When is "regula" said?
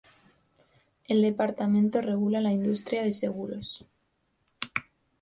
2.01-2.41